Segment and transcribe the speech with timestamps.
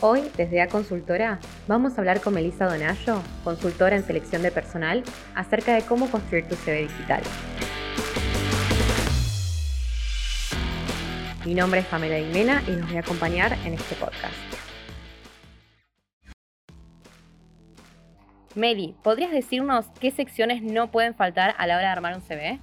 [0.00, 5.02] Hoy, desde A Consultora, vamos a hablar con Melissa Donayo, consultora en selección de personal,
[5.34, 7.20] acerca de cómo construir tu CV digital.
[11.44, 14.36] Mi nombre es Pamela Dimena y los voy a acompañar en este podcast.
[18.54, 22.60] Meli, ¿podrías decirnos qué secciones no pueden faltar a la hora de armar un CV?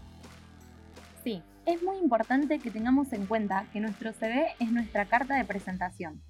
[1.25, 5.43] Sí, es muy importante que tengamos en cuenta que nuestro CV es nuestra carta de
[5.43, 6.21] presentación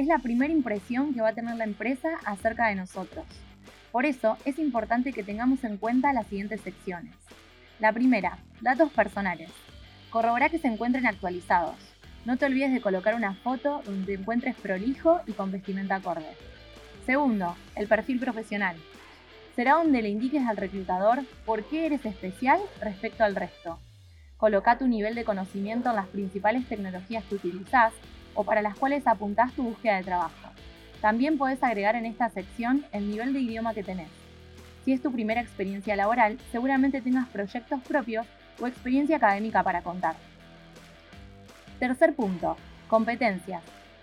[0.00, 3.26] es la primera impresión que va a tener la empresa acerca de nosotros.
[3.92, 7.14] Por eso es importante que tengamos en cuenta las siguientes secciones.
[7.80, 9.50] La primera, datos personales.
[10.08, 11.76] Corrobora que se encuentren actualizados.
[12.24, 16.30] No te olvides de colocar una foto donde te encuentres prolijo y con vestimenta acorde.
[17.04, 18.76] Segundo, el perfil profesional.
[19.54, 23.78] Será donde le indiques al reclutador por qué eres especial respecto al resto.
[24.38, 27.92] Coloca tu nivel de conocimiento en las principales tecnologías que utilizás
[28.34, 30.34] o para las cuales apuntás tu búsqueda de trabajo.
[31.00, 34.10] También puedes agregar en esta sección el nivel de idioma que tenés.
[34.84, 38.26] Si es tu primera experiencia laboral, seguramente tengas proyectos propios
[38.60, 40.16] o experiencia académica para contar.
[41.78, 42.56] Tercer punto,
[42.88, 43.62] competencias.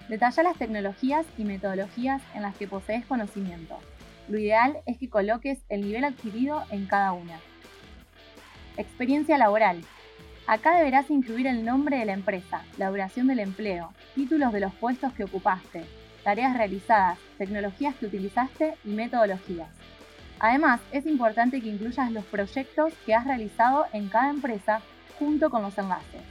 [0.10, 3.78] Detalla las tecnologías y metodologías en las que posees conocimiento.
[4.30, 7.40] Lo ideal es que coloques el nivel adquirido en cada una.
[8.78, 9.82] Experiencia laboral.
[10.48, 14.74] Acá deberás incluir el nombre de la empresa, la duración del empleo, títulos de los
[14.76, 15.84] puestos que ocupaste,
[16.24, 19.68] tareas realizadas, tecnologías que utilizaste y metodologías.
[20.40, 24.80] Además, es importante que incluyas los proyectos que has realizado en cada empresa
[25.20, 26.22] junto con los enlaces.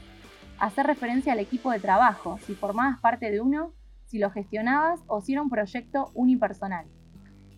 [0.58, 3.74] Hacer referencia al equipo de trabajo, si formabas parte de uno,
[4.06, 6.86] si lo gestionabas o si era un proyecto unipersonal.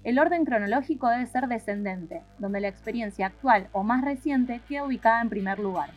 [0.03, 5.20] El orden cronológico debe ser descendente, donde la experiencia actual o más reciente queda ubicada
[5.20, 5.91] en primer lugar.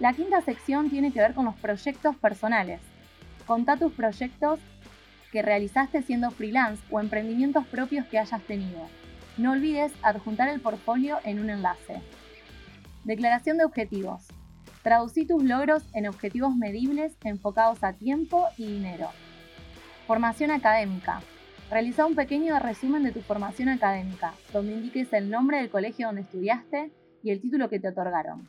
[0.00, 2.80] La quinta sección tiene que ver con los proyectos personales.
[3.46, 4.58] Contá tus proyectos
[5.30, 8.80] que realizaste siendo freelance o emprendimientos propios que hayas tenido.
[9.36, 12.00] No olvides adjuntar el portfolio en un enlace.
[13.04, 14.26] Declaración de objetivos.
[14.82, 19.10] Traducí tus logros en objetivos medibles enfocados a tiempo y dinero.
[20.06, 21.20] Formación académica.
[21.70, 26.22] Realiza un pequeño resumen de tu formación académica, donde indiques el nombre del colegio donde
[26.22, 26.90] estudiaste
[27.22, 28.48] y el título que te otorgaron.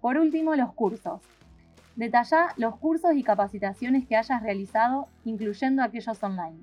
[0.00, 1.20] Por último, los cursos.
[1.96, 6.60] Detalla los cursos y capacitaciones que hayas realizado, incluyendo aquellos online.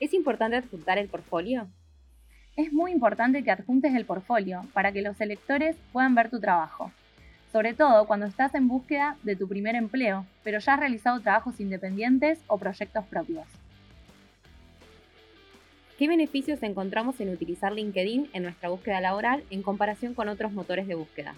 [0.00, 1.68] ¿Es importante adjuntar el portfolio?
[2.56, 6.90] Es muy importante que adjuntes el portfolio para que los electores puedan ver tu trabajo,
[7.52, 11.60] sobre todo cuando estás en búsqueda de tu primer empleo, pero ya has realizado trabajos
[11.60, 13.46] independientes o proyectos propios.
[16.00, 20.86] ¿Qué beneficios encontramos en utilizar LinkedIn en nuestra búsqueda laboral en comparación con otros motores
[20.86, 21.34] de búsqueda?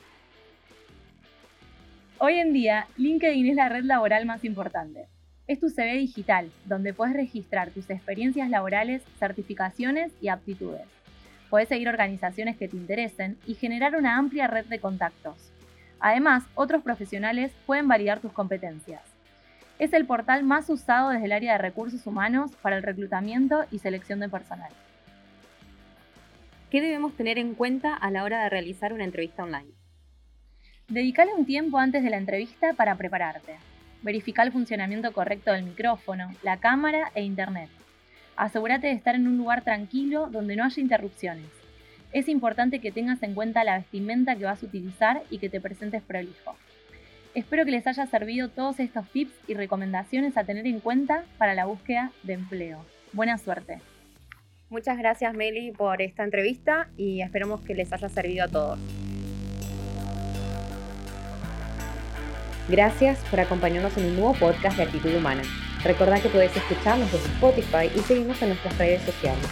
[2.18, 5.08] Hoy en día, LinkedIn es la red laboral más importante.
[5.48, 10.86] Es tu CV digital, donde puedes registrar tus experiencias laborales, certificaciones y aptitudes.
[11.50, 15.50] Puedes seguir organizaciones que te interesen y generar una amplia red de contactos.
[15.98, 19.02] Además, otros profesionales pueden validar tus competencias.
[19.78, 23.78] Es el portal más usado desde el área de recursos humanos para el reclutamiento y
[23.78, 24.70] selección de personal.
[26.70, 29.72] ¿Qué debemos tener en cuenta a la hora de realizar una entrevista online?
[30.88, 33.56] Dedicale un tiempo antes de la entrevista para prepararte.
[34.02, 37.70] Verifica el funcionamiento correcto del micrófono, la cámara e internet.
[38.36, 41.50] Asegúrate de estar en un lugar tranquilo donde no haya interrupciones.
[42.12, 45.60] Es importante que tengas en cuenta la vestimenta que vas a utilizar y que te
[45.60, 46.56] presentes prolijo.
[47.34, 51.54] Espero que les haya servido todos estos tips y recomendaciones a tener en cuenta para
[51.54, 52.84] la búsqueda de empleo.
[53.12, 53.80] Buena suerte.
[54.68, 58.78] Muchas gracias Meli por esta entrevista y esperamos que les haya servido a todos.
[62.68, 65.42] Gracias por acompañarnos en un nuevo podcast de Actitud Humana.
[65.84, 69.48] Recordad que puedes escucharnos desde Spotify y seguirnos en nuestras redes sociales.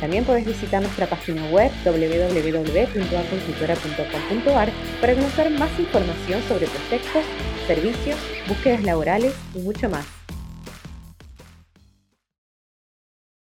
[0.00, 4.70] También puedes visitar nuestra página web www.aconsultora.com.ar
[5.00, 7.22] para conocer más información sobre proyectos,
[7.66, 10.17] servicios, búsquedas laborales y mucho más.